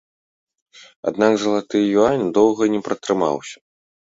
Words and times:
Аднак 1.11 1.33
залаты 1.43 1.77
юань 2.05 2.25
доўга 2.39 2.63
не 2.77 2.81
пратрымаўся. 2.89 3.57